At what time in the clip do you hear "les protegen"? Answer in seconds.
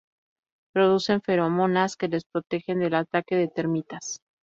2.15-2.79